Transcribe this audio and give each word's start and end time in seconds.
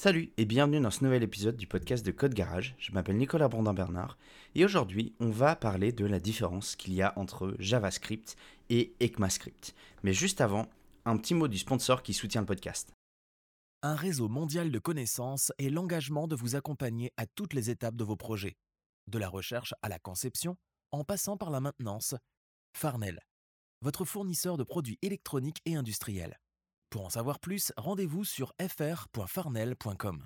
Salut 0.00 0.30
et 0.36 0.44
bienvenue 0.44 0.78
dans 0.78 0.92
ce 0.92 1.02
nouvel 1.02 1.24
épisode 1.24 1.56
du 1.56 1.66
podcast 1.66 2.06
de 2.06 2.12
Code 2.12 2.32
Garage. 2.32 2.76
Je 2.78 2.92
m'appelle 2.92 3.16
Nicolas 3.16 3.48
Brandin-Bernard 3.48 4.16
et 4.54 4.64
aujourd'hui 4.64 5.12
on 5.18 5.30
va 5.30 5.56
parler 5.56 5.90
de 5.90 6.06
la 6.06 6.20
différence 6.20 6.76
qu'il 6.76 6.94
y 6.94 7.02
a 7.02 7.18
entre 7.18 7.56
JavaScript 7.58 8.36
et 8.70 8.94
ECMAScript. 9.02 9.74
Mais 10.04 10.12
juste 10.12 10.40
avant, 10.40 10.68
un 11.04 11.16
petit 11.16 11.34
mot 11.34 11.48
du 11.48 11.58
sponsor 11.58 12.04
qui 12.04 12.14
soutient 12.14 12.42
le 12.42 12.46
podcast. 12.46 12.92
Un 13.82 13.96
réseau 13.96 14.28
mondial 14.28 14.70
de 14.70 14.78
connaissances 14.78 15.50
et 15.58 15.68
l'engagement 15.68 16.28
de 16.28 16.36
vous 16.36 16.54
accompagner 16.54 17.10
à 17.16 17.26
toutes 17.26 17.52
les 17.52 17.68
étapes 17.68 17.96
de 17.96 18.04
vos 18.04 18.14
projets, 18.14 18.56
de 19.08 19.18
la 19.18 19.28
recherche 19.28 19.74
à 19.82 19.88
la 19.88 19.98
conception, 19.98 20.56
en 20.92 21.02
passant 21.02 21.36
par 21.36 21.50
la 21.50 21.58
maintenance. 21.58 22.14
Farnell, 22.72 23.18
votre 23.82 24.04
fournisseur 24.04 24.58
de 24.58 24.62
produits 24.62 25.00
électroniques 25.02 25.60
et 25.64 25.74
industriels. 25.74 26.38
Pour 26.90 27.04
en 27.04 27.10
savoir 27.10 27.38
plus, 27.38 27.70
rendez-vous 27.76 28.24
sur 28.24 28.54
fr.farnell.com. 28.66 30.24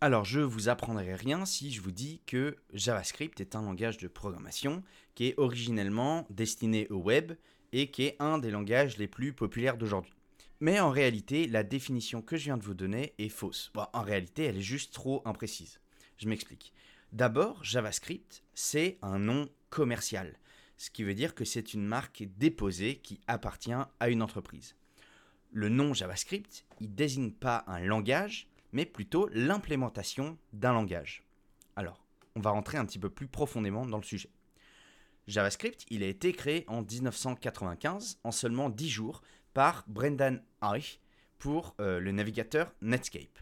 Alors 0.00 0.24
je 0.24 0.38
vous 0.38 0.68
apprendrai 0.68 1.14
rien 1.16 1.44
si 1.46 1.72
je 1.72 1.80
vous 1.80 1.90
dis 1.90 2.20
que 2.26 2.56
JavaScript 2.72 3.40
est 3.40 3.56
un 3.56 3.62
langage 3.62 3.96
de 3.96 4.06
programmation 4.06 4.84
qui 5.16 5.26
est 5.26 5.34
originellement 5.36 6.28
destiné 6.30 6.86
au 6.90 6.98
web 6.98 7.32
et 7.72 7.90
qui 7.90 8.04
est 8.04 8.16
un 8.20 8.38
des 8.38 8.52
langages 8.52 8.98
les 8.98 9.08
plus 9.08 9.32
populaires 9.32 9.76
d'aujourd'hui. 9.76 10.14
Mais 10.60 10.78
en 10.78 10.90
réalité, 10.90 11.48
la 11.48 11.64
définition 11.64 12.22
que 12.22 12.36
je 12.36 12.44
viens 12.44 12.56
de 12.56 12.62
vous 12.62 12.74
donner 12.74 13.14
est 13.18 13.28
fausse. 13.28 13.72
en 13.74 14.02
réalité, 14.02 14.44
elle 14.44 14.58
est 14.58 14.62
juste 14.62 14.94
trop 14.94 15.22
imprécise. 15.24 15.80
Je 16.18 16.28
m'explique. 16.28 16.72
D'abord, 17.10 17.64
JavaScript, 17.64 18.44
c'est 18.54 18.96
un 19.02 19.18
nom 19.18 19.48
commercial, 19.70 20.38
ce 20.76 20.90
qui 20.90 21.02
veut 21.02 21.14
dire 21.14 21.34
que 21.34 21.44
c'est 21.44 21.74
une 21.74 21.84
marque 21.84 22.22
déposée 22.36 22.98
qui 22.98 23.20
appartient 23.26 23.72
à 23.72 24.08
une 24.08 24.22
entreprise 24.22 24.76
le 25.54 25.68
nom 25.68 25.94
JavaScript, 25.94 26.66
il 26.80 26.94
désigne 26.94 27.30
pas 27.30 27.62
un 27.68 27.78
langage, 27.78 28.48
mais 28.72 28.84
plutôt 28.84 29.28
l'implémentation 29.32 30.36
d'un 30.52 30.72
langage. 30.72 31.22
Alors, 31.76 32.04
on 32.34 32.40
va 32.40 32.50
rentrer 32.50 32.76
un 32.76 32.84
petit 32.84 32.98
peu 32.98 33.08
plus 33.08 33.28
profondément 33.28 33.86
dans 33.86 33.98
le 33.98 34.02
sujet. 34.02 34.30
JavaScript, 35.28 35.86
il 35.90 36.02
a 36.02 36.08
été 36.08 36.32
créé 36.32 36.64
en 36.66 36.82
1995, 36.82 38.18
en 38.24 38.32
seulement 38.32 38.68
10 38.68 38.88
jours, 38.88 39.22
par 39.54 39.84
Brendan 39.86 40.42
Eich 40.60 41.00
pour 41.38 41.76
euh, 41.80 42.00
le 42.00 42.10
navigateur 42.10 42.74
Netscape. 42.82 43.38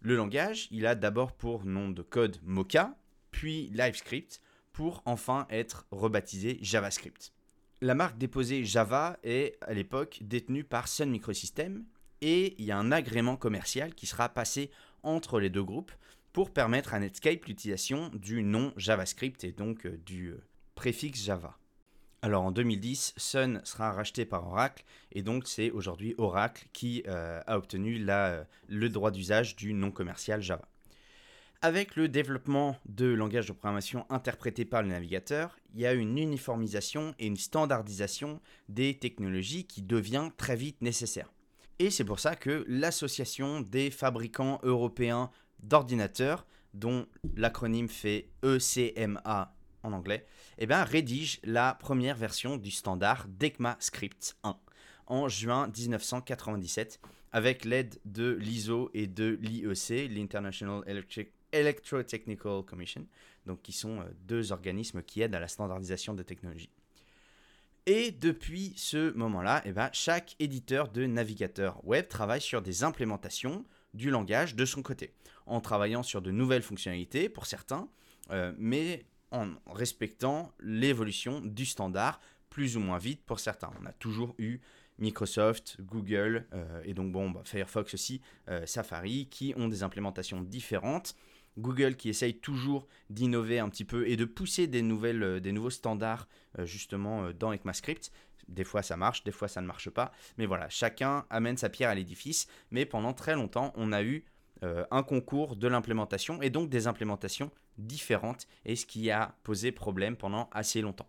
Le 0.00 0.14
langage, 0.14 0.68
il 0.70 0.86
a 0.86 0.94
d'abord 0.94 1.32
pour 1.32 1.64
nom 1.64 1.88
de 1.90 2.02
code 2.02 2.38
Mocha, 2.44 2.96
puis 3.32 3.68
LiveScript, 3.72 4.40
pour 4.72 5.02
enfin 5.06 5.48
être 5.50 5.86
rebaptisé 5.90 6.58
JavaScript. 6.62 7.32
La 7.80 7.94
marque 7.94 8.18
déposée 8.18 8.64
Java 8.64 9.20
est 9.22 9.56
à 9.60 9.72
l'époque 9.72 10.18
détenue 10.22 10.64
par 10.64 10.88
Sun 10.88 11.10
Microsystems 11.10 11.84
et 12.20 12.56
il 12.58 12.64
y 12.64 12.72
a 12.72 12.76
un 12.76 12.90
agrément 12.90 13.36
commercial 13.36 13.94
qui 13.94 14.06
sera 14.06 14.28
passé 14.28 14.72
entre 15.04 15.38
les 15.38 15.48
deux 15.48 15.62
groupes 15.62 15.92
pour 16.32 16.50
permettre 16.52 16.92
à 16.92 16.98
Netscape 16.98 17.44
l'utilisation 17.44 18.10
du 18.14 18.42
nom 18.42 18.72
JavaScript 18.76 19.44
et 19.44 19.52
donc 19.52 19.86
euh, 19.86 19.96
du 20.04 20.30
euh, 20.30 20.42
préfixe 20.74 21.22
Java. 21.22 21.56
Alors 22.20 22.42
en 22.42 22.50
2010, 22.50 23.14
Sun 23.16 23.60
sera 23.62 23.92
racheté 23.92 24.24
par 24.24 24.48
Oracle 24.48 24.84
et 25.12 25.22
donc 25.22 25.46
c'est 25.46 25.70
aujourd'hui 25.70 26.16
Oracle 26.18 26.66
qui 26.72 27.04
euh, 27.06 27.40
a 27.46 27.56
obtenu 27.56 28.04
le 28.04 28.88
droit 28.88 29.12
d'usage 29.12 29.54
du 29.54 29.72
nom 29.72 29.92
commercial 29.92 30.42
Java. 30.42 30.66
Avec 31.60 31.96
le 31.96 32.08
développement 32.08 32.76
de 32.88 33.06
langages 33.06 33.48
de 33.48 33.52
programmation 33.52 34.06
interprétés 34.10 34.64
par 34.64 34.82
le 34.82 34.90
navigateur, 34.90 35.58
il 35.74 35.80
y 35.80 35.86
a 35.86 35.92
une 35.92 36.16
uniformisation 36.16 37.16
et 37.18 37.26
une 37.26 37.36
standardisation 37.36 38.40
des 38.68 38.96
technologies 38.96 39.66
qui 39.66 39.82
devient 39.82 40.30
très 40.36 40.54
vite 40.54 40.80
nécessaire. 40.82 41.32
Et 41.80 41.90
c'est 41.90 42.04
pour 42.04 42.20
ça 42.20 42.36
que 42.36 42.64
l'association 42.68 43.60
des 43.60 43.90
fabricants 43.90 44.60
européens 44.62 45.32
d'ordinateurs, 45.58 46.46
dont 46.74 47.06
l'acronyme 47.34 47.88
fait 47.88 48.30
ECMA 48.44 49.52
en 49.82 49.92
anglais, 49.92 50.26
eh 50.58 50.66
bien, 50.66 50.84
rédige 50.84 51.40
la 51.42 51.74
première 51.74 52.16
version 52.16 52.56
du 52.56 52.70
standard 52.70 53.26
d'ECMAScript 53.26 54.36
1 54.44 54.56
en 55.08 55.28
juin 55.28 55.66
1997 55.76 57.00
avec 57.32 57.64
l'aide 57.64 57.98
de 58.04 58.30
l'ISO 58.40 58.90
et 58.94 59.08
de 59.08 59.38
l'IEC, 59.42 60.08
l'International 60.08 60.84
Electric 60.86 61.32
Electrotechnical 61.52 62.62
Commission, 62.62 63.06
donc 63.46 63.62
qui 63.62 63.72
sont 63.72 64.00
euh, 64.00 64.04
deux 64.26 64.52
organismes 64.52 65.02
qui 65.02 65.22
aident 65.22 65.34
à 65.34 65.40
la 65.40 65.48
standardisation 65.48 66.14
de 66.14 66.22
technologies. 66.22 66.70
Et 67.86 68.10
depuis 68.10 68.74
ce 68.76 69.12
moment-là, 69.14 69.62
eh 69.64 69.72
ben, 69.72 69.88
chaque 69.92 70.36
éditeur 70.38 70.88
de 70.88 71.06
navigateur 71.06 71.82
web 71.86 72.06
travaille 72.06 72.40
sur 72.40 72.60
des 72.60 72.84
implémentations 72.84 73.64
du 73.94 74.10
langage 74.10 74.54
de 74.54 74.66
son 74.66 74.82
côté, 74.82 75.14
en 75.46 75.60
travaillant 75.60 76.02
sur 76.02 76.20
de 76.20 76.30
nouvelles 76.30 76.62
fonctionnalités 76.62 77.30
pour 77.30 77.46
certains, 77.46 77.88
euh, 78.30 78.52
mais 78.58 79.06
en 79.30 79.54
respectant 79.66 80.52
l'évolution 80.60 81.40
du 81.40 81.64
standard 81.64 82.20
plus 82.50 82.76
ou 82.76 82.80
moins 82.80 82.98
vite 82.98 83.24
pour 83.24 83.40
certains. 83.40 83.70
On 83.80 83.86
a 83.86 83.92
toujours 83.92 84.34
eu 84.38 84.60
Microsoft, 84.98 85.78
Google 85.80 86.46
euh, 86.52 86.82
et 86.84 86.92
donc 86.92 87.12
bon, 87.12 87.30
bah, 87.30 87.42
Firefox 87.44 87.94
aussi, 87.94 88.20
Safari, 88.66 89.28
qui 89.30 89.54
ont 89.56 89.68
des 89.68 89.82
implémentations 89.82 90.42
différentes 90.42 91.14
Google 91.58 91.96
qui 91.96 92.08
essaye 92.08 92.38
toujours 92.38 92.86
d'innover 93.10 93.58
un 93.58 93.68
petit 93.68 93.84
peu 93.84 94.08
et 94.08 94.16
de 94.16 94.24
pousser 94.24 94.66
des, 94.66 94.82
nouvelles, 94.82 95.22
euh, 95.22 95.40
nouveaux 95.40 95.70
standards 95.70 96.28
euh, 96.58 96.64
justement 96.64 97.24
euh, 97.24 97.32
dans 97.32 97.52
ECMAScript. 97.52 98.10
Des 98.48 98.64
fois 98.64 98.82
ça 98.82 98.96
marche, 98.96 99.24
des 99.24 99.32
fois 99.32 99.48
ça 99.48 99.60
ne 99.60 99.66
marche 99.66 99.90
pas. 99.90 100.12
Mais 100.38 100.46
voilà, 100.46 100.68
chacun 100.68 101.26
amène 101.28 101.56
sa 101.56 101.68
pierre 101.68 101.90
à 101.90 101.94
l'édifice. 101.94 102.46
Mais 102.70 102.86
pendant 102.86 103.12
très 103.12 103.34
longtemps, 103.34 103.72
on 103.76 103.92
a 103.92 104.02
eu 104.02 104.24
un 104.90 105.04
concours 105.04 105.54
de 105.54 105.68
l'implémentation 105.68 106.42
et 106.42 106.50
donc 106.50 106.68
des 106.68 106.88
implémentations 106.88 107.52
différentes 107.76 108.48
et 108.64 108.74
ce 108.74 108.86
qui 108.86 109.08
a 109.08 109.36
posé 109.44 109.70
problème 109.70 110.16
pendant 110.16 110.50
assez 110.50 110.80
longtemps. 110.80 111.06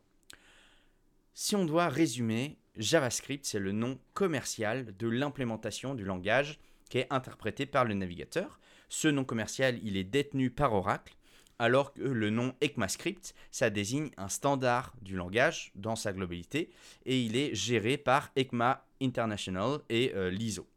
Si 1.34 1.56
on 1.56 1.66
doit 1.66 1.90
résumer, 1.90 2.60
JavaScript, 2.76 3.46
c'est 3.46 3.58
le 3.58 3.72
nom 3.72 3.98
commercial 4.14 4.96
de 4.98 5.08
l'implémentation 5.08 5.96
du 5.96 6.04
langage 6.04 6.60
qui 6.90 6.98
est 7.00 7.08
interprété 7.12 7.66
par 7.66 7.86
le 7.86 7.94
navigateur. 7.94 8.60
Ce 8.90 9.08
nom 9.08 9.24
commercial, 9.24 9.80
il 9.84 9.98
est 9.98 10.04
détenu 10.04 10.50
par 10.50 10.74
Oracle, 10.74 11.16
alors 11.60 11.94
que 11.94 12.02
le 12.02 12.30
nom 12.30 12.54
ECMAScript, 12.64 13.36
ça 13.52 13.70
désigne 13.70 14.10
un 14.18 14.30
standard 14.30 14.94
du 15.02 15.16
langage 15.16 15.72
dans 15.76 15.96
sa 15.96 16.14
globalité, 16.14 16.72
et 17.06 17.22
il 17.22 17.36
est 17.36 17.54
géré 17.54 17.98
par 17.98 18.32
ECMA 18.38 18.86
International 19.02 19.80
et 19.90 20.14
euh, 20.16 20.30
l'ISO. 20.30 20.68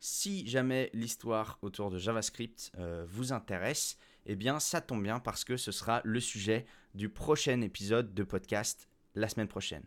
Si 0.00 0.48
jamais 0.48 0.90
l'histoire 0.92 1.58
autour 1.62 1.90
de 1.90 1.98
JavaScript 1.98 2.72
euh, 2.78 3.04
vous 3.08 3.32
intéresse, 3.32 3.98
eh 4.26 4.34
bien 4.34 4.58
ça 4.58 4.80
tombe 4.80 5.02
bien 5.02 5.20
parce 5.20 5.44
que 5.44 5.56
ce 5.56 5.70
sera 5.70 6.00
le 6.04 6.18
sujet 6.18 6.66
du 6.94 7.08
prochain 7.08 7.60
épisode 7.60 8.12
de 8.12 8.24
podcast 8.24 8.88
la 9.14 9.28
semaine 9.28 9.48
prochaine. 9.48 9.84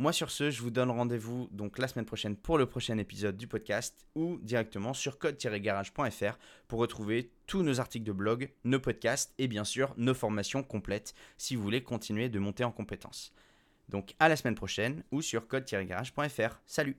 Moi 0.00 0.12
sur 0.12 0.30
ce, 0.30 0.52
je 0.52 0.62
vous 0.62 0.70
donne 0.70 0.92
rendez-vous 0.92 1.48
donc 1.50 1.76
la 1.76 1.88
semaine 1.88 2.04
prochaine 2.04 2.36
pour 2.36 2.56
le 2.56 2.66
prochain 2.66 2.98
épisode 2.98 3.36
du 3.36 3.48
podcast 3.48 4.06
ou 4.14 4.38
directement 4.42 4.94
sur 4.94 5.18
code-garage.fr 5.18 6.38
pour 6.68 6.78
retrouver 6.78 7.32
tous 7.48 7.64
nos 7.64 7.80
articles 7.80 8.06
de 8.06 8.12
blog, 8.12 8.48
nos 8.62 8.78
podcasts 8.78 9.34
et 9.38 9.48
bien 9.48 9.64
sûr 9.64 9.94
nos 9.96 10.14
formations 10.14 10.62
complètes 10.62 11.14
si 11.36 11.56
vous 11.56 11.62
voulez 11.64 11.82
continuer 11.82 12.28
de 12.28 12.38
monter 12.38 12.62
en 12.62 12.70
compétences. 12.70 13.32
Donc 13.88 14.14
à 14.20 14.28
la 14.28 14.36
semaine 14.36 14.54
prochaine 14.54 15.02
ou 15.10 15.20
sur 15.20 15.48
code-garage.fr. 15.48 16.60
Salut 16.64 16.96